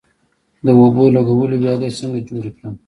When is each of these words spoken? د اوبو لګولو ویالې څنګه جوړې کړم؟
د 0.65 0.67
اوبو 0.79 1.03
لګولو 1.15 1.55
ویالې 1.61 1.89
څنګه 1.99 2.19
جوړې 2.27 2.51
کړم؟ 2.57 2.73